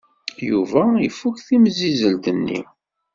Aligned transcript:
Yuba 0.49 0.83
ifuk 1.07 1.35
timsizzelt-nni. 1.47 2.61